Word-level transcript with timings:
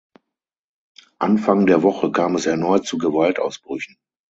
Anfang 1.19 1.67
der 1.67 1.83
Woche 1.83 2.11
kam 2.11 2.33
es 2.35 2.47
erneut 2.47 2.87
zu 2.87 2.97
Gewaltausbrüchen. 2.97 3.97